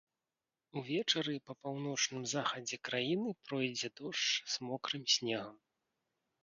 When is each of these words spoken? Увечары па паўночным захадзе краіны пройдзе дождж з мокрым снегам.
Увечары 0.79 1.35
па 1.49 1.53
паўночным 1.65 2.21
захадзе 2.33 2.81
краіны 2.91 3.29
пройдзе 3.51 3.87
дождж 4.01 4.27
з 4.57 4.71
мокрым 4.71 5.03
снегам. 5.19 5.57